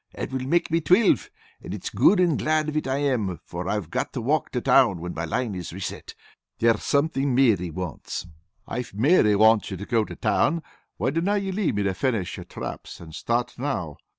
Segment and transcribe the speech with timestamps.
[0.15, 1.29] That will make me twilve,
[1.63, 4.99] and it's good and glad of it I am for I've to walk to town
[4.99, 6.15] when my line is reset.
[6.57, 8.25] There's something Mary wants."
[8.67, 10.63] "If Mary wants ye to go to town,
[10.97, 13.97] why dinna ye leave me to finish your traps, and start now?"